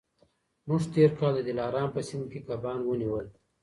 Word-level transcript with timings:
موږ 0.67 0.81
تېر 0.93 1.09
کال 1.19 1.33
د 1.37 1.39
دلارام 1.49 1.89
په 1.95 2.01
سیند 2.07 2.25
کي 2.31 2.39
کبان 2.47 2.79
ونیول. 2.83 3.27